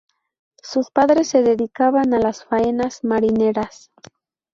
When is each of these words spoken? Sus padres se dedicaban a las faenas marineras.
Sus 0.63 0.89
padres 0.89 1.27
se 1.27 1.43
dedicaban 1.43 2.15
a 2.15 2.19
las 2.19 2.43
faenas 2.43 3.03
marineras. 3.03 3.91